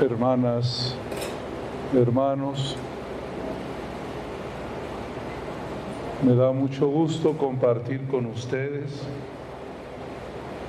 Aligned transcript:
hermanas, 0.00 0.94
hermanos. 1.92 2.76
Me 6.22 6.34
da 6.34 6.52
mucho 6.52 6.88
gusto 6.88 7.36
compartir 7.36 8.06
con 8.08 8.26
ustedes 8.26 9.02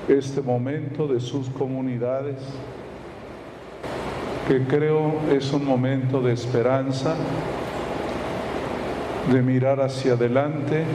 este 0.07 0.42
momento 0.42 1.07
de 1.07 1.20
sus 1.20 1.50
comunidades, 1.50 2.38
que 4.47 4.63
creo 4.65 5.13
es 5.32 5.52
un 5.54 5.66
momento 5.66 6.22
de 6.22 6.34
esperanza, 6.34 7.16
de 9.32 9.42
mirar 9.42 9.80
hacia 9.80 10.14
adelante. 10.14 10.86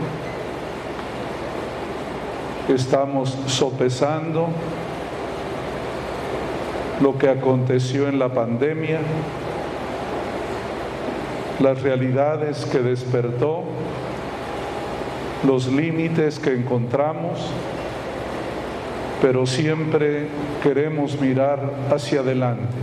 Estamos 2.68 3.36
sopesando 3.46 4.48
lo 7.00 7.18
que 7.18 7.28
aconteció 7.28 8.08
en 8.08 8.18
la 8.18 8.28
pandemia, 8.28 9.00
las 11.60 11.82
realidades 11.82 12.64
que 12.66 12.78
despertó, 12.78 13.64
los 15.46 15.66
límites 15.68 16.38
que 16.38 16.54
encontramos, 16.54 17.50
pero 19.20 19.46
siempre 19.46 20.28
queremos 20.62 21.20
mirar 21.20 21.70
hacia 21.90 22.20
adelante. 22.20 22.76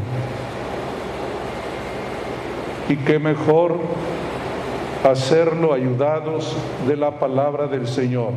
Y 2.90 2.96
qué 2.98 3.20
mejor 3.20 3.80
hacerlo 5.04 5.74
ayudados 5.74 6.56
de 6.88 6.96
la 6.96 7.20
palabra 7.20 7.68
del 7.68 7.88
Señor. 7.88 8.32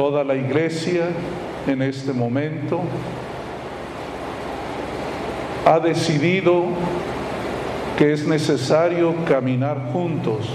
Toda 0.00 0.24
la 0.24 0.34
iglesia 0.34 1.10
en 1.66 1.82
este 1.82 2.14
momento 2.14 2.80
ha 5.66 5.78
decidido 5.78 6.64
que 7.98 8.14
es 8.14 8.26
necesario 8.26 9.14
caminar 9.28 9.90
juntos 9.92 10.48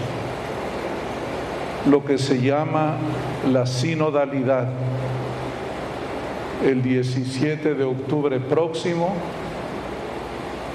lo 1.87 2.03
que 2.03 2.17
se 2.17 2.41
llama 2.41 2.95
la 3.47 3.67
sinodalidad. 3.67 4.67
El 6.65 6.81
17 6.81 7.75
de 7.75 7.83
octubre 7.83 8.39
próximo 8.39 9.13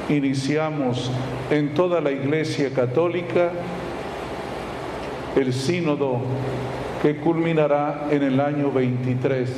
iniciamos 0.09 1.11
en 1.51 1.75
toda 1.75 2.01
la 2.01 2.13
Iglesia 2.13 2.71
Católica 2.71 3.51
el 5.35 5.53
sínodo 5.53 6.21
que 7.03 7.17
culminará 7.17 8.09
en 8.11 8.23
el 8.23 8.41
año 8.41 8.71
23 8.71 9.51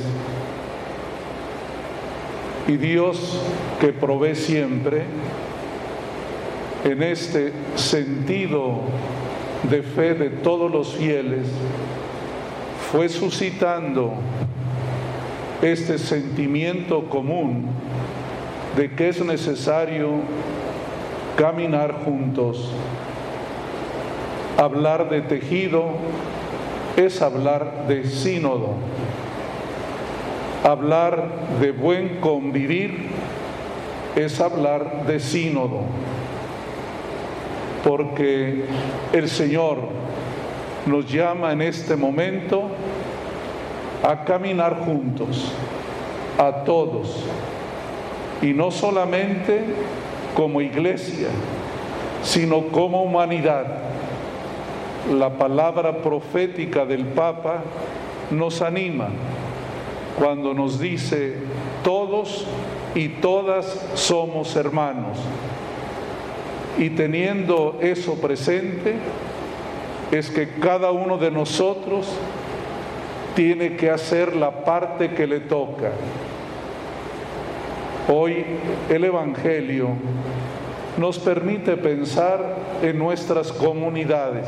y 2.67 2.77
Dios 2.77 3.41
que 3.79 3.91
provee 3.91 4.35
siempre 4.35 5.03
en 6.83 7.03
este 7.03 7.53
sentido 7.75 8.81
de 9.69 9.81
fe 9.81 10.13
de 10.13 10.29
todos 10.29 10.69
los 10.69 10.95
fieles, 10.95 11.47
fue 12.91 13.07
suscitando 13.07 14.13
este 15.61 15.97
sentimiento 15.97 17.09
común 17.09 17.67
de 18.75 18.91
que 18.91 19.09
es 19.09 19.23
necesario 19.23 20.09
caminar 21.37 22.03
juntos. 22.05 22.69
Hablar 24.57 25.09
de 25.09 25.21
tejido 25.21 25.85
es 26.95 27.21
hablar 27.21 27.87
de 27.87 28.05
sínodo 28.05 28.75
Hablar 30.63 31.27
de 31.59 31.73
buen 31.73 32.21
convivir 32.21 33.09
es 34.15 34.39
hablar 34.39 35.05
de 35.05 35.19
sínodo, 35.19 35.81
porque 37.83 38.63
el 39.11 39.27
Señor 39.27 39.79
nos 40.85 41.11
llama 41.11 41.51
en 41.51 41.63
este 41.63 41.97
momento 41.97 42.69
a 44.03 44.23
caminar 44.23 44.85
juntos, 44.85 45.51
a 46.37 46.63
todos, 46.63 47.25
y 48.41 48.53
no 48.53 48.71
solamente 48.71 49.65
como 50.33 50.61
iglesia, 50.61 51.27
sino 52.21 52.67
como 52.67 53.03
humanidad. 53.03 53.65
La 55.11 55.37
palabra 55.37 55.97
profética 55.97 56.85
del 56.85 57.05
Papa 57.05 57.63
nos 58.31 58.61
anima 58.61 59.09
cuando 60.17 60.53
nos 60.53 60.79
dice, 60.79 61.35
todos 61.83 62.45
y 62.95 63.09
todas 63.09 63.65
somos 63.95 64.55
hermanos. 64.55 65.17
Y 66.77 66.91
teniendo 66.91 67.77
eso 67.81 68.15
presente, 68.15 68.95
es 70.11 70.29
que 70.29 70.47
cada 70.59 70.91
uno 70.91 71.17
de 71.17 71.31
nosotros 71.31 72.07
tiene 73.35 73.75
que 73.75 73.89
hacer 73.89 74.35
la 74.35 74.63
parte 74.63 75.11
que 75.11 75.27
le 75.27 75.39
toca. 75.41 75.91
Hoy 78.07 78.45
el 78.89 79.03
Evangelio 79.05 79.89
nos 80.97 81.17
permite 81.17 81.75
pensar 81.77 82.55
en 82.81 82.97
nuestras 82.97 83.51
comunidades. 83.51 84.47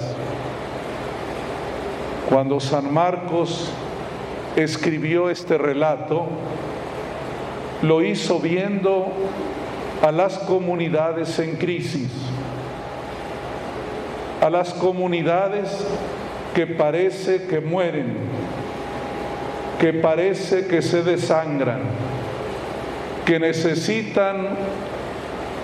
Cuando 2.29 2.59
San 2.59 2.93
Marcos 2.93 3.69
escribió 4.55 5.29
este 5.29 5.57
relato, 5.57 6.27
lo 7.81 8.01
hizo 8.01 8.39
viendo 8.39 9.11
a 10.01 10.11
las 10.11 10.37
comunidades 10.39 11.37
en 11.39 11.55
crisis, 11.55 12.09
a 14.41 14.49
las 14.49 14.73
comunidades 14.73 15.85
que 16.53 16.67
parece 16.67 17.47
que 17.47 17.59
mueren, 17.59 18.15
que 19.79 19.93
parece 19.93 20.67
que 20.67 20.81
se 20.81 21.03
desangran, 21.03 21.81
que 23.25 23.39
necesitan 23.39 24.49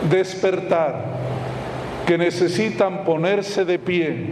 despertar, 0.09 1.05
que 2.05 2.17
necesitan 2.17 3.03
ponerse 3.03 3.65
de 3.65 3.79
pie, 3.79 4.25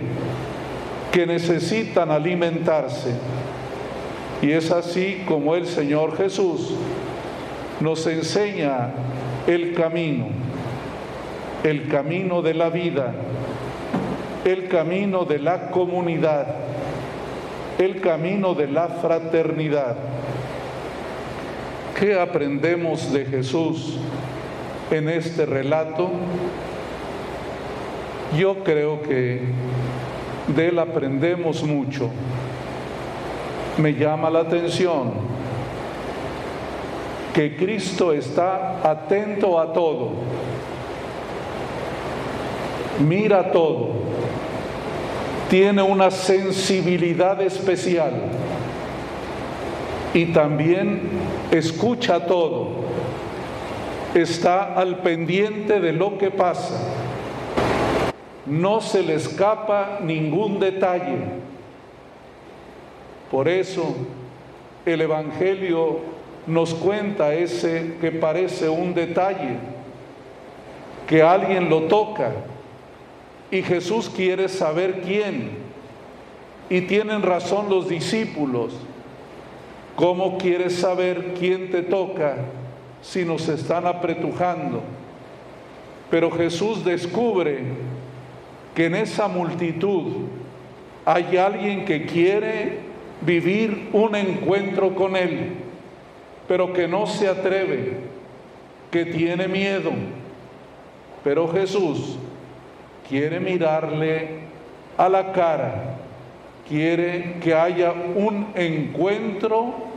que 1.12 1.26
necesitan 1.26 2.12
alimentarse 2.12 3.14
y 4.42 4.52
es 4.52 4.72
así 4.72 5.24
como 5.28 5.56
el 5.56 5.66
Señor 5.66 6.16
Jesús 6.16 6.74
nos 7.82 8.06
enseña 8.08 8.92
el 9.48 9.74
camino, 9.74 10.28
el 11.64 11.88
camino 11.90 12.42
de 12.42 12.54
la 12.54 12.70
vida, 12.70 13.14
el 14.46 14.68
camino 14.70 15.26
de 15.26 15.40
la 15.40 15.72
comunidad, 15.72 16.48
el 17.78 18.00
camino 18.00 18.54
de 18.54 18.68
la 18.68 18.88
fraternidad. 18.88 19.98
¿Qué 22.00 22.18
aprendemos 22.18 23.12
de 23.12 23.26
Jesús 23.26 23.98
en 24.92 25.10
este 25.10 25.46
relato? 25.46 26.10
Yo 28.38 28.64
creo 28.64 29.02
que 29.02 29.42
de 30.56 30.68
él 30.68 30.80
aprendemos 30.80 31.64
mucho 31.64 32.10
me 33.80 33.94
llama 33.94 34.30
la 34.30 34.42
atención 34.42 35.14
que 37.34 37.56
Cristo 37.56 38.12
está 38.12 38.82
atento 38.84 39.60
a 39.60 39.72
todo, 39.72 40.12
mira 43.00 43.52
todo, 43.52 43.92
tiene 45.50 45.82
una 45.82 46.12
sensibilidad 46.12 47.42
especial 47.42 48.12
y 50.14 50.26
también 50.26 51.02
escucha 51.52 52.26
todo, 52.26 52.70
está 54.16 54.76
al 54.76 55.00
pendiente 55.00 55.80
de 55.80 55.94
lo 55.94 56.18
que 56.18 56.32
pasa, 56.32 56.80
no 58.46 58.82
se 58.82 59.04
le 59.04 59.16
escapa 59.16 60.00
ningún 60.02 60.60
detalle 60.60 61.40
por 63.30 63.48
eso 63.48 63.96
el 64.86 65.02
Evangelio 65.02 66.00
nos 66.48 66.74
cuenta 66.74 67.34
ese 67.34 67.96
que 68.02 68.12
parece 68.12 68.68
un 68.68 68.94
detalle, 68.94 69.58
que 71.08 71.22
alguien 71.22 71.70
lo 71.70 71.84
toca 71.84 72.32
y 73.52 73.62
Jesús 73.62 74.10
quiere 74.10 74.50
saber 74.50 75.02
quién. 75.02 75.70
Y 76.72 76.82
tienen 76.82 77.24
razón 77.24 77.70
los 77.70 77.90
discípulos. 77.90 78.74
¿Cómo 79.96 80.38
quieres 80.38 80.76
saber 80.76 81.34
quién 81.38 81.72
te 81.72 81.82
toca 81.82 82.38
si 83.02 83.26
nos 83.26 83.48
están 83.48 83.88
apretujando? 83.88 84.84
Pero 86.10 86.32
Jesús 86.32 86.84
descubre 86.84 87.60
que 88.76 88.86
en 88.86 88.96
esa 88.96 89.28
multitud 89.28 90.28
hay 91.06 91.38
alguien 91.38 91.86
que 91.86 92.06
quiere 92.06 92.80
vivir 93.22 93.90
un 93.94 94.16
encuentro 94.16 94.96
con 94.96 95.16
Él, 95.16 95.52
pero 96.48 96.74
que 96.74 96.88
no 96.88 97.06
se 97.06 97.28
atreve, 97.28 97.98
que 98.92 99.06
tiene 99.06 99.48
miedo, 99.48 99.92
pero 101.24 101.48
Jesús 101.48 102.18
quiere 103.08 103.40
mirarle 103.40 104.40
a 104.98 105.10
la 105.10 105.32
cara, 105.32 105.96
quiere 106.68 107.36
que 107.42 107.54
haya 107.54 107.92
un 107.92 108.48
encuentro 108.56 109.89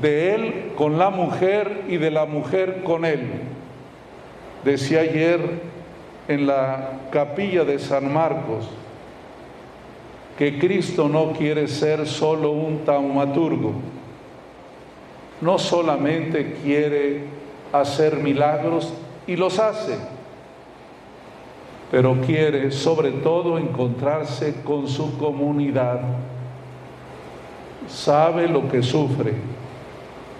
de 0.00 0.34
él 0.34 0.72
con 0.76 0.98
la 0.98 1.10
mujer 1.10 1.82
y 1.88 1.96
de 1.96 2.10
la 2.10 2.26
mujer 2.26 2.82
con 2.84 3.04
él. 3.04 3.22
Decía 4.64 5.00
ayer 5.00 5.40
en 6.28 6.46
la 6.46 6.90
capilla 7.10 7.64
de 7.64 7.78
San 7.78 8.12
Marcos 8.12 8.68
que 10.38 10.58
Cristo 10.58 11.08
no 11.08 11.32
quiere 11.32 11.68
ser 11.68 12.06
solo 12.06 12.50
un 12.50 12.84
taumaturgo, 12.84 13.74
no 15.40 15.58
solamente 15.58 16.56
quiere 16.62 17.24
hacer 17.72 18.16
milagros 18.16 18.92
y 19.26 19.36
los 19.36 19.58
hace, 19.58 19.96
pero 21.90 22.16
quiere 22.26 22.72
sobre 22.72 23.10
todo 23.12 23.58
encontrarse 23.58 24.62
con 24.64 24.88
su 24.88 25.16
comunidad. 25.18 26.00
Sabe 27.86 28.48
lo 28.48 28.68
que 28.68 28.82
sufre, 28.82 29.34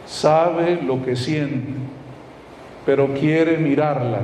sabe 0.06 0.80
lo 0.82 1.02
que 1.04 1.16
siente, 1.16 1.72
pero 2.84 3.14
quiere 3.14 3.58
mirarla. 3.58 4.20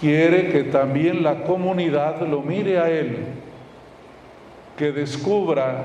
Quiere 0.00 0.50
que 0.50 0.64
también 0.64 1.22
la 1.22 1.44
comunidad 1.44 2.20
lo 2.26 2.42
mire 2.42 2.78
a 2.78 2.90
él, 2.90 3.18
que 4.76 4.92
descubra 4.92 5.84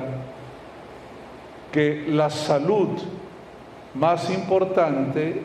que 1.72 2.06
la 2.10 2.30
salud 2.30 2.90
más 3.94 4.30
importante 4.30 5.42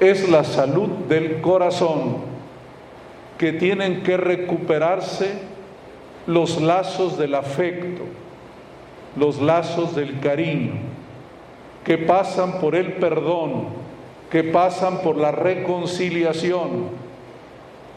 es 0.00 0.28
la 0.28 0.44
salud 0.44 0.88
del 1.08 1.40
corazón, 1.40 2.16
que 3.38 3.52
tienen 3.52 4.02
que 4.02 4.16
recuperarse 4.16 5.32
los 6.26 6.60
lazos 6.60 7.18
del 7.18 7.34
afecto, 7.34 8.02
los 9.16 9.40
lazos 9.40 9.94
del 9.94 10.20
cariño, 10.20 10.72
que 11.84 11.98
pasan 11.98 12.60
por 12.60 12.74
el 12.74 12.94
perdón, 12.94 13.64
que 14.30 14.44
pasan 14.44 14.98
por 14.98 15.16
la 15.16 15.32
reconciliación, 15.32 16.88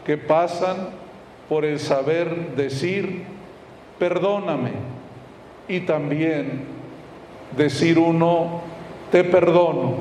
que 0.04 0.16
pasan 0.16 0.88
por 1.48 1.64
el 1.64 1.78
saber 1.78 2.56
decir, 2.56 3.24
perdóname, 3.98 4.72
y 5.68 5.80
también 5.80 6.64
decir 7.56 7.98
uno, 7.98 8.62
te 9.10 9.24
perdono. 9.24 9.94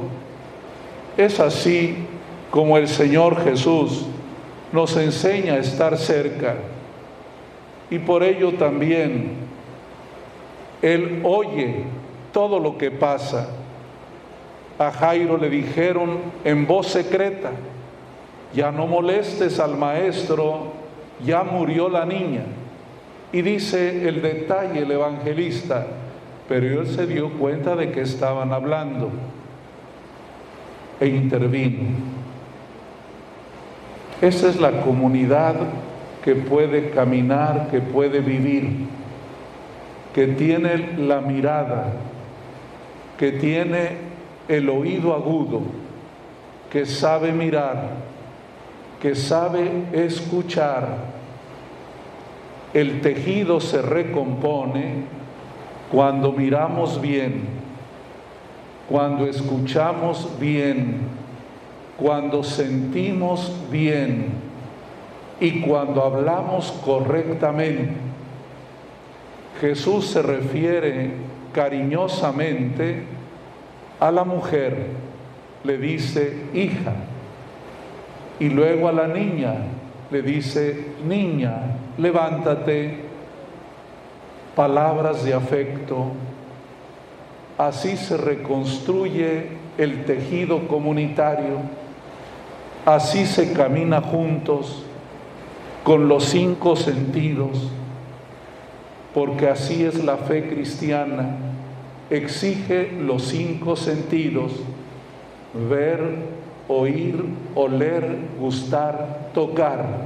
Es 1.17 1.39
así 1.39 1.95
como 2.49 2.77
el 2.77 2.87
Señor 2.87 3.43
Jesús 3.43 4.05
nos 4.71 4.97
enseña 4.97 5.53
a 5.53 5.59
estar 5.59 5.97
cerca. 5.97 6.55
Y 7.89 7.99
por 7.99 8.23
ello 8.23 8.53
también 8.53 9.33
Él 10.81 11.21
oye 11.23 11.83
todo 12.31 12.59
lo 12.59 12.77
que 12.77 12.89
pasa. 12.89 13.49
A 14.87 14.91
Jairo 14.91 15.37
le 15.37 15.49
dijeron 15.49 16.17
en 16.43 16.67
voz 16.67 16.87
secreta, 16.87 17.51
ya 18.53 18.69
no 18.69 18.85
molestes 18.85 19.59
al 19.59 19.77
maestro, 19.77 20.73
ya 21.25 21.43
murió 21.43 21.87
la 21.87 22.05
niña. 22.05 22.43
Y 23.31 23.41
dice 23.41 24.07
el 24.07 24.21
detalle 24.21 24.81
el 24.81 24.91
evangelista, 24.91 25.87
pero 26.49 26.81
él 26.81 26.87
se 26.87 27.07
dio 27.07 27.31
cuenta 27.31 27.77
de 27.77 27.91
que 27.91 28.01
estaban 28.01 28.51
hablando 28.51 29.09
e 30.99 31.07
intervino. 31.07 31.87
Esa 34.21 34.49
es 34.49 34.59
la 34.59 34.81
comunidad 34.81 35.55
que 36.23 36.35
puede 36.35 36.89
caminar, 36.89 37.69
que 37.71 37.79
puede 37.79 38.19
vivir, 38.19 38.87
que 40.13 40.27
tiene 40.27 40.97
la 40.97 41.21
mirada, 41.21 41.93
que 43.17 43.31
tiene 43.31 44.12
el 44.47 44.69
oído 44.69 45.13
agudo, 45.13 45.61
que 46.71 46.85
sabe 46.85 47.31
mirar, 47.31 47.91
que 49.01 49.15
sabe 49.15 49.85
escuchar. 49.93 51.13
El 52.73 53.01
tejido 53.01 53.59
se 53.59 53.81
recompone 53.81 55.03
cuando 55.91 56.31
miramos 56.31 56.99
bien 56.99 57.63
cuando 58.89 59.25
escuchamos 59.25 60.29
bien, 60.39 60.97
cuando 61.97 62.43
sentimos 62.43 63.51
bien 63.71 64.27
y 65.39 65.61
cuando 65.61 66.03
hablamos 66.03 66.71
correctamente. 66.83 67.93
Jesús 69.61 70.07
se 70.07 70.21
refiere 70.21 71.11
cariñosamente 71.53 73.03
a 74.03 74.11
la 74.11 74.25
mujer, 74.25 74.87
le 75.63 75.77
dice 75.77 76.47
hija, 76.53 76.91
y 78.37 78.49
luego 78.49 78.89
a 78.89 78.91
la 78.91 79.07
niña 79.07 79.55
le 80.11 80.21
dice 80.21 80.87
niña, 81.07 81.77
levántate, 81.97 82.97
palabras 84.55 85.23
de 85.23 85.33
afecto, 85.33 86.11
Así 87.57 87.97
se 87.97 88.17
reconstruye 88.17 89.47
el 89.77 90.05
tejido 90.05 90.67
comunitario, 90.67 91.59
así 92.83 93.27
se 93.27 93.53
camina 93.53 94.01
juntos 94.01 94.83
con 95.83 96.07
los 96.07 96.25
cinco 96.25 96.75
sentidos, 96.75 97.69
porque 99.13 99.49
así 99.49 99.85
es 99.85 100.03
la 100.03 100.17
fe 100.17 100.49
cristiana, 100.49 101.37
exige 102.17 102.91
los 102.91 103.23
cinco 103.23 103.75
sentidos, 103.75 104.51
ver, 105.69 105.99
oír, 106.67 107.23
oler, 107.55 108.17
gustar, 108.39 109.31
tocar. 109.33 110.01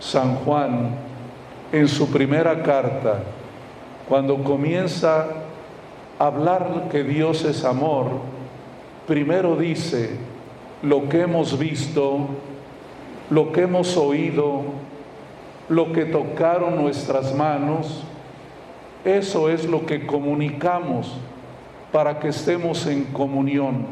San 0.00 0.36
Juan, 0.36 0.90
en 1.72 1.88
su 1.88 2.08
primera 2.08 2.62
carta, 2.62 3.20
cuando 4.08 4.42
comienza 4.44 5.26
hablar 6.18 6.88
que 6.90 7.02
Dios 7.02 7.44
es 7.44 7.64
amor, 7.64 8.06
primero 9.06 9.56
dice 9.56 10.10
lo 10.82 11.08
que 11.08 11.22
hemos 11.22 11.58
visto, 11.58 12.28
lo 13.30 13.52
que 13.52 13.62
hemos 13.62 13.96
oído, 13.96 14.62
lo 15.68 15.92
que 15.92 16.04
tocaron 16.04 16.76
nuestras 16.76 17.34
manos, 17.34 18.04
eso 19.04 19.48
es 19.48 19.66
lo 19.66 19.86
que 19.86 20.06
comunicamos 20.06 21.16
para 21.92 22.18
que 22.18 22.28
estemos 22.28 22.86
en 22.86 23.04
comunión. 23.04 23.86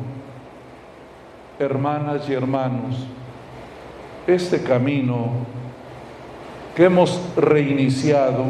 Hermanas 1.59 2.29
y 2.29 2.35
hermanos, 2.35 3.07
este 4.27 4.63
camino 4.63 5.31
que 6.75 6.85
hemos 6.85 7.19
reiniciado, 7.37 8.45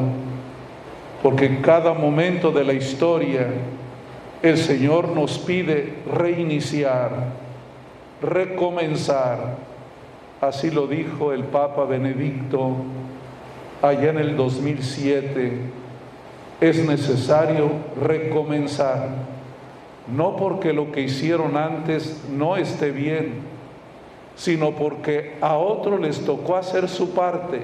porque 1.22 1.60
cada 1.60 1.94
momento 1.94 2.50
de 2.50 2.64
la 2.64 2.72
historia 2.72 3.46
el 4.42 4.58
Señor 4.58 5.08
nos 5.10 5.38
pide 5.38 5.94
reiniciar, 6.12 7.10
recomenzar. 8.20 9.56
Así 10.40 10.70
lo 10.70 10.86
dijo 10.86 11.32
el 11.32 11.44
Papa 11.44 11.84
Benedicto 11.84 12.76
allá 13.80 14.10
en 14.10 14.18
el 14.18 14.36
2007. 14.36 15.85
Es 16.60 16.84
necesario 16.84 17.70
recomenzar, 18.00 19.08
no 20.08 20.36
porque 20.36 20.72
lo 20.72 20.90
que 20.92 21.02
hicieron 21.02 21.56
antes 21.56 22.24
no 22.30 22.56
esté 22.56 22.90
bien, 22.90 23.42
sino 24.36 24.72
porque 24.72 25.36
a 25.40 25.56
otros 25.56 26.00
les 26.00 26.24
tocó 26.24 26.56
hacer 26.56 26.88
su 26.88 27.10
parte. 27.10 27.62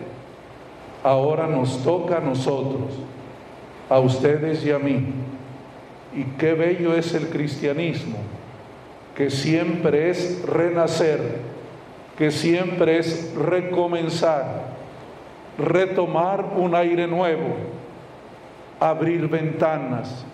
Ahora 1.03 1.47
nos 1.47 1.83
toca 1.83 2.19
a 2.19 2.21
nosotros 2.21 2.93
a 3.89 3.99
ustedes 3.99 4.65
y 4.65 4.71
a 4.71 4.79
mí. 4.79 5.05
Y 6.15 6.25
qué 6.39 6.55
bello 6.55 6.95
es 6.95 7.15
el 7.15 7.29
cristianismo, 7.29 8.17
que 9.17 9.31
siempre 9.31 10.11
es 10.11 10.43
renacer, 10.47 11.21
que 12.17 12.31
siempre 12.31 12.99
es 12.99 13.35
recomenzar, 13.35 14.75
retomar 15.59 16.45
un 16.57 16.75
aire 16.75 17.07
nuevo, 17.07 17.57
abrir 18.91 19.29
ventanas, 19.29 20.25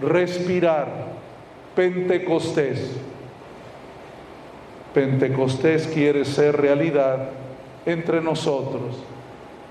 respirar, 0.00 1.20
Pentecostés. 1.74 2.96
Pentecostés 4.92 5.86
quiere 5.86 6.24
ser 6.24 6.56
realidad 6.56 7.28
entre 7.86 8.20
nosotros. 8.20 9.02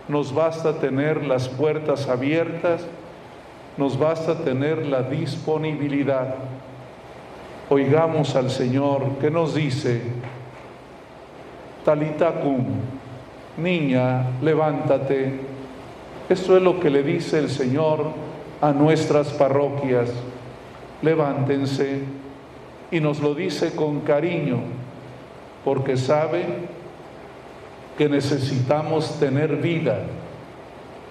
Nos 0.07 0.33
basta 0.33 0.79
tener 0.79 1.25
las 1.25 1.49
puertas 1.49 2.07
abiertas 2.07 2.85
nos 3.79 3.97
basta 3.97 4.35
tener 4.35 4.85
la 4.85 5.03
disponibilidad. 5.03 6.35
oigamos 7.69 8.35
al 8.35 8.49
Señor 8.49 9.19
que 9.21 9.31
nos 9.31 9.55
dice, 9.55 10.01
Talita 11.85 12.41
cum, 12.41 12.65
niña, 13.57 14.31
levántate. 14.41 15.58
Esto 16.29 16.55
es 16.55 16.62
lo 16.62 16.79
que 16.79 16.91
le 16.91 17.01
dice 17.01 17.39
el 17.39 17.50
Señor 17.50 18.12
a 18.62 18.71
nuestras 18.71 19.29
parroquias. 19.29 20.12
Levántense 21.01 22.01
y 22.91 23.00
nos 23.00 23.19
lo 23.19 23.33
dice 23.33 23.75
con 23.75 24.01
cariño, 24.01 24.59
porque 25.65 25.98
sabe 25.98 26.45
que 27.98 28.07
necesitamos 28.07 29.19
tener 29.19 29.55
vida 29.55 30.03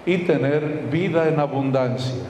y 0.05 0.19
tener 0.19 0.87
vida 0.89 1.27
en 1.27 1.39
abundancia. 1.39 2.23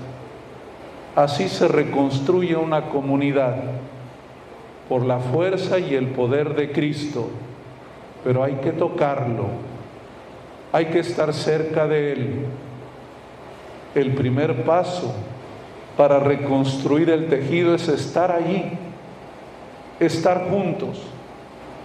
Así 1.16 1.48
se 1.48 1.68
reconstruye 1.68 2.56
una 2.56 2.90
comunidad 2.90 3.56
por 4.88 5.06
la 5.06 5.20
fuerza 5.20 5.78
y 5.78 5.94
el 5.94 6.08
poder 6.08 6.56
de 6.56 6.72
Cristo, 6.72 7.30
pero 8.24 8.44
hay 8.44 8.56
que 8.56 8.72
tocarlo, 8.72 9.46
hay 10.72 10.86
que 10.86 11.00
estar 11.00 11.34
cerca 11.34 11.88
de 11.88 12.14
Él. 12.14 12.46
El 13.96 14.14
primer 14.14 14.64
paso 14.64 15.14
para 15.98 16.20
reconstruir 16.20 17.10
el 17.10 17.28
tejido 17.28 17.76
es 17.76 17.88
estar 17.88 18.32
allí, 18.32 18.64
estar 20.00 20.50
juntos. 20.50 21.02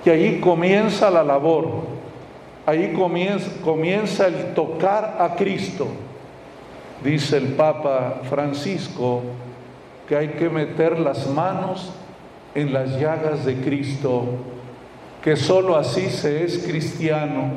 Y 0.05 0.11
ahí 0.11 0.41
comienza 0.41 1.11
la 1.11 1.25
labor, 1.25 1.85
ahí 2.67 2.93
comienza, 2.93 3.51
comienza 3.63 4.27
el 4.27 4.55
tocar 4.55 5.17
a 5.19 5.35
Cristo. 5.35 5.89
Dice 7.03 7.39
el 7.39 7.49
Papa 7.55 8.21
Francisco 8.29 9.23
que 10.09 10.17
hay 10.17 10.29
que 10.29 10.49
meter 10.51 10.99
las 10.99 11.27
manos 11.29 11.91
en 12.55 12.73
las 12.73 13.01
llagas 13.01 13.45
de 13.45 13.57
Cristo, 13.57 14.25
que 15.23 15.37
sólo 15.37 15.77
así 15.77 16.09
se 16.11 16.45
es 16.45 16.59
cristiano, 16.59 17.53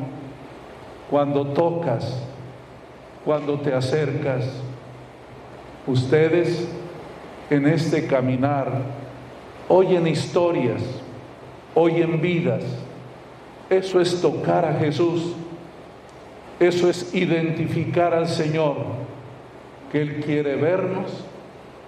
cuando 1.10 1.48
tocas, 1.48 2.22
cuando 3.28 3.60
te 3.60 3.74
acercas. 3.74 4.46
Ustedes 5.86 6.66
en 7.50 7.68
este 7.68 8.08
caminar 8.08 8.84
oyen 9.68 10.08
historias, 10.08 10.82
oyen 11.76 12.22
vidas. 12.22 12.64
Eso 13.70 14.00
es 14.00 14.22
tocar 14.22 14.64
a 14.64 14.76
Jesús. 14.76 15.34
Eso 16.58 16.90
es 16.90 17.14
identificar 17.14 18.14
al 18.14 18.30
Señor 18.30 18.78
que 19.92 20.02
Él 20.02 20.22
quiere 20.26 20.56
vernos 20.56 21.26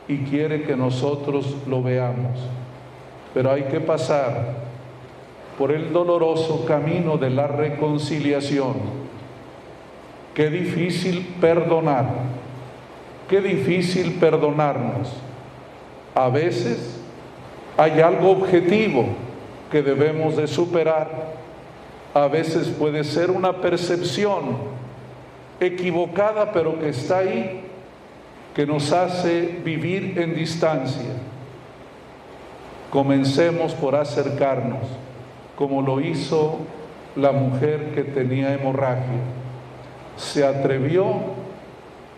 y 0.10 0.18
quiere 0.18 0.64
que 0.64 0.76
nosotros 0.76 1.56
lo 1.70 1.82
veamos. 1.82 2.38
Pero 3.34 3.50
hay 3.50 3.64
que 3.64 3.80
pasar 3.80 4.56
por 5.58 5.72
el 5.72 5.94
doloroso 5.94 6.66
camino 6.66 7.16
de 7.16 7.30
la 7.30 7.48
reconciliación. 7.48 9.09
Qué 10.34 10.50
difícil 10.50 11.36
perdonar, 11.42 12.06
qué 13.28 13.42
difícil 13.42 14.14
perdonarnos. 14.20 15.12
A 16.16 16.30
veces 16.30 17.00
hay 17.78 18.02
algo 18.02 18.32
objetivo 18.32 19.08
que 19.72 19.82
debemos 19.82 20.36
de 20.36 20.48
superar. 20.48 21.38
A 22.14 22.28
veces 22.28 22.68
puede 22.68 23.04
ser 23.04 23.32
una 23.32 23.54
percepción 23.62 24.58
equivocada, 25.60 26.52
pero 26.52 26.80
que 26.80 26.90
está 26.90 27.20
ahí 27.20 27.66
que 28.56 28.66
nos 28.66 28.92
hace 28.92 29.60
vivir 29.64 30.20
en 30.20 30.36
distancia. 30.36 31.12
Comencemos 32.90 33.74
por 33.74 33.96
acercarnos, 33.96 34.84
como 35.56 35.82
lo 35.82 36.02
hizo 36.02 36.58
la 37.16 37.32
mujer 37.32 37.92
que 37.94 38.04
tenía 38.04 38.54
hemorragia. 38.54 39.20
Se 40.20 40.46
atrevió 40.46 41.06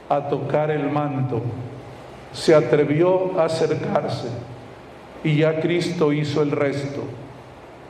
a 0.10 0.27
tocar 0.27 0.72
el 0.72 0.89
manto, 0.89 1.41
se 2.34 2.55
atrevió 2.55 3.39
a 3.39 3.46
acercarse 3.46 4.27
y 5.24 5.38
ya 5.38 5.62
Cristo 5.62 6.12
hizo 6.12 6.41
el 6.41 6.51
resto. 6.51 7.03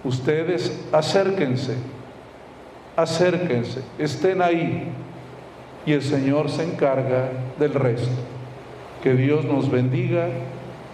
Ustedes 0.03 0.85
acérquense, 0.91 1.75
acérquense, 2.95 3.81
estén 3.97 4.41
ahí 4.41 4.89
y 5.85 5.93
el 5.93 6.01
Señor 6.01 6.49
se 6.49 6.63
encarga 6.63 7.29
del 7.57 7.73
resto. 7.73 8.11
Que 9.01 9.13
Dios 9.13 9.45
nos 9.45 9.71
bendiga 9.71 10.27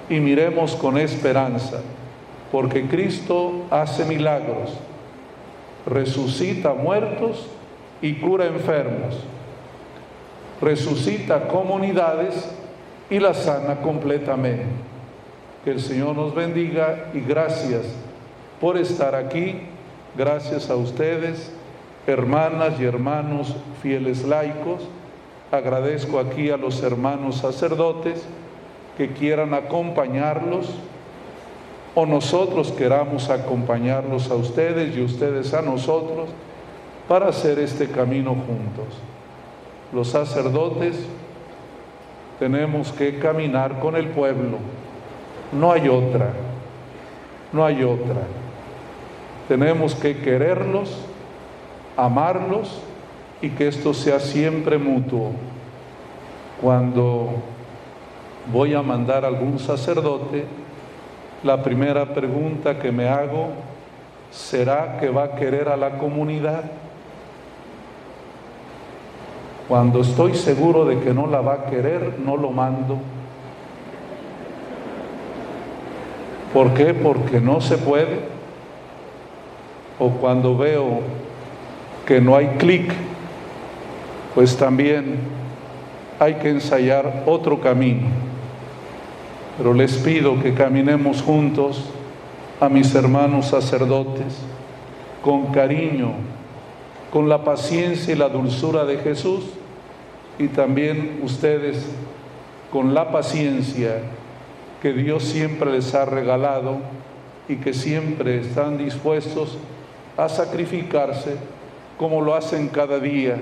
y 0.10 0.20
miremos 0.20 0.76
con 0.76 0.98
esperanza, 0.98 1.82
porque 2.52 2.88
Cristo 2.88 3.66
hace 3.72 4.06
milagros, 4.06 4.78
resucita 5.88 6.74
muertos 6.74 7.50
y 8.02 8.14
cura 8.16 8.46
enfermos, 8.46 9.20
resucita 10.62 11.48
comunidades 11.48 12.50
y 13.10 13.20
las 13.20 13.38
sana 13.44 13.82
completamente. 13.82 14.66
Que 15.64 15.72
el 15.72 15.82
Señor 15.82 16.16
nos 16.16 16.34
bendiga 16.34 17.10
y 17.14 17.20
gracias 17.20 17.84
por 18.62 18.78
estar 18.78 19.16
aquí, 19.16 19.62
gracias 20.16 20.70
a 20.70 20.76
ustedes 20.76 21.52
hermanas 22.08 22.80
y 22.80 22.86
hermanos 22.86 23.54
fieles 23.82 24.26
laicos, 24.26 24.88
agradezco 25.52 26.20
aquí 26.20 26.50
a 26.50 26.58
los 26.58 26.82
hermanos 26.82 27.38
sacerdotes 27.38 28.26
que 28.98 29.12
quieran 29.12 29.54
acompañarlos 29.54 30.70
o 31.96 32.06
nosotros 32.06 32.72
queramos 32.72 33.30
acompañarlos 33.30 34.32
a 34.32 34.36
ustedes 34.36 34.96
y 34.96 35.02
ustedes 35.02 35.54
a 35.54 35.62
nosotros 35.62 36.30
para 37.08 37.30
hacer 37.30 37.60
este 37.60 37.88
camino 37.88 38.32
juntos. 38.32 39.00
Los 39.94 40.10
sacerdotes 40.10 40.98
tenemos 42.40 42.92
que 42.92 43.18
caminar 43.20 43.80
con 43.80 43.96
el 43.96 44.10
pueblo, 44.10 44.58
no 45.52 45.72
hay 45.72 45.88
otra, 45.88 46.30
no 47.54 47.66
hay 47.66 47.84
otra. 47.84 48.22
Tenemos 49.48 49.96
que 49.96 50.18
quererlos 50.18 51.06
amarlos 51.96 52.82
y 53.42 53.50
que 53.50 53.68
esto 53.68 53.94
sea 53.94 54.20
siempre 54.20 54.78
mutuo. 54.78 55.32
Cuando 56.62 57.30
voy 58.52 58.74
a 58.74 58.82
mandar 58.82 59.26
a 59.26 59.30
algún 59.30 59.60
sacerdote, 59.60 60.46
la 61.44 61.64
primera 61.64 62.14
pregunta 62.14 62.80
que 62.80 62.92
me 62.92 63.08
hago, 63.08 63.50
¿será 64.32 64.98
que 65.00 65.10
va 65.10 65.24
a 65.24 65.36
querer 65.36 65.70
a 65.70 65.78
la 65.78 65.98
comunidad? 65.98 66.64
Cuando 69.68 70.00
estoy 70.00 70.34
seguro 70.34 70.86
de 70.86 71.00
que 71.00 71.14
no 71.14 71.28
la 71.28 71.42
va 71.42 71.54
a 71.54 71.66
querer, 71.66 72.20
no 72.24 72.38
lo 72.38 72.52
mando. 72.52 72.98
¿Por 76.54 76.74
qué? 76.74 76.94
Porque 76.94 77.42
no 77.42 77.60
se 77.60 77.78
puede. 77.78 78.20
O 80.00 80.12
cuando 80.12 80.58
veo 80.58 81.02
que 82.06 82.22
no 82.22 82.38
hay 82.38 82.48
clic, 82.58 82.94
pues 84.34 84.56
también 84.56 85.18
hay 86.18 86.36
que 86.36 86.50
ensayar 86.50 87.24
otro 87.26 87.60
camino. 87.60 88.08
Pero 89.58 89.74
les 89.74 89.98
pido 89.98 90.42
que 90.42 90.54
caminemos 90.54 91.22
juntos 91.22 91.84
a 92.62 92.70
mis 92.70 92.96
hermanos 92.96 93.48
sacerdotes 93.48 94.38
con 95.24 95.48
cariño, 95.48 96.12
con 97.12 97.28
la 97.28 97.44
paciencia 97.44 98.14
y 98.14 98.18
la 98.18 98.30
dulzura 98.30 98.86
de 98.86 99.00
Jesús 99.00 99.57
y 100.40 100.48
también 100.48 101.20
ustedes 101.24 101.86
con 102.72 102.94
la 102.94 103.12
paciencia 103.12 104.02
que 104.82 104.94
Dios 104.94 105.24
siempre 105.24 105.72
les 105.72 105.94
ha 105.96 106.06
regalado 106.06 106.78
y 107.48 107.56
que 107.56 107.74
siempre 107.74 108.40
están 108.40 108.78
dispuestos 108.78 109.58
a 110.18 110.30
sacrificarse 110.30 111.36
como 111.98 112.22
lo 112.22 112.36
hacen 112.36 112.68
cada 112.68 113.00
día, 113.00 113.38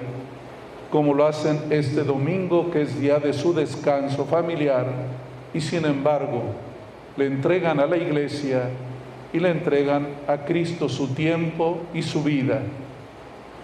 como 0.90 1.14
lo 1.14 1.26
hacen 1.26 1.60
este 1.70 2.04
domingo 2.04 2.72
que 2.72 2.84
es 2.84 3.00
día 3.00 3.20
de 3.20 3.34
su 3.34 3.54
descanso 3.54 4.26
familiar 4.26 4.86
y 5.54 5.62
sin 5.62 5.86
embargo 5.86 6.44
le 7.18 7.26
entregan 7.26 7.80
a 7.80 7.86
la 7.86 7.98
iglesia 7.98 8.70
y 9.34 9.40
le 9.40 9.50
entregan 9.50 10.08
a 10.28 10.38
Cristo 10.38 10.88
su 10.88 11.14
tiempo 11.14 11.80
y 11.94 12.02
su 12.02 12.24
vida. 12.24 12.62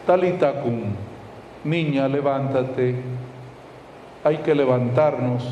Talitacum, 0.06 0.82
niña, 1.64 2.08
levántate. 2.08 2.96
Hay 4.24 4.38
que 4.38 4.56
levantarnos, 4.56 5.48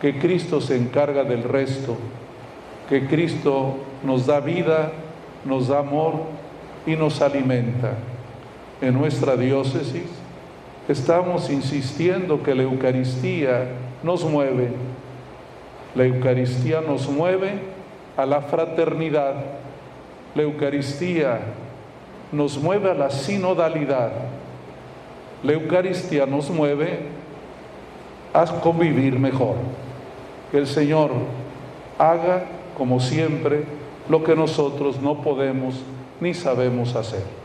que 0.00 0.18
Cristo 0.18 0.60
se 0.60 0.76
encarga 0.76 1.24
del 1.24 1.44
resto, 1.44 1.96
que 2.88 3.06
Cristo 3.06 3.76
nos 4.02 4.26
da 4.26 4.40
vida, 4.40 4.92
nos 5.44 5.68
da 5.68 5.78
amor 5.78 6.14
y 6.86 6.96
nos 6.96 7.22
alimenta 7.22 7.94
en 8.80 8.94
nuestra 8.94 9.36
diócesis, 9.36 10.04
estamos 10.88 11.48
insistiendo 11.50 12.42
que 12.42 12.54
la 12.54 12.64
Eucaristía 12.64 13.68
nos 14.02 14.24
mueve. 14.24 14.68
La 15.94 16.04
Eucaristía 16.04 16.80
nos 16.80 17.08
mueve 17.08 17.52
a 18.16 18.26
la 18.26 18.42
fraternidad. 18.42 19.34
La 20.34 20.42
Eucaristía 20.42 21.40
nos 22.32 22.58
mueve 22.58 22.90
a 22.90 22.94
la 22.94 23.10
sinodalidad. 23.10 24.12
La 25.42 25.52
Eucaristía 25.52 26.26
nos 26.26 26.50
mueve 26.50 27.23
a 28.34 28.44
convivir 28.60 29.18
mejor. 29.18 29.54
Que 30.50 30.58
el 30.58 30.66
Señor 30.66 31.12
haga, 31.98 32.44
como 32.76 33.00
siempre, 33.00 33.64
lo 34.08 34.22
que 34.22 34.36
nosotros 34.36 35.00
no 35.00 35.22
podemos 35.22 35.76
ni 36.20 36.34
sabemos 36.34 36.94
hacer. 36.94 37.43